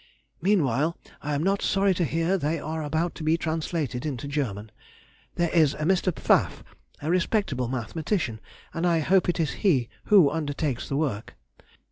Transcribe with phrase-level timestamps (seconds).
[0.41, 4.71] Meanwhile I am not sorry to hear they are about to be translated into German.
[5.35, 6.11] There is a Mr.
[6.11, 6.63] Pfaff,
[7.03, 8.39] a respectable mathematician,
[8.73, 11.35] and I hope it is he who undertakes the work.